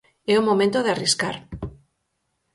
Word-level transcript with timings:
É 0.31 0.35
o 0.41 0.47
momento 0.49 0.79
de 0.81 0.91
arriscar. 0.93 1.35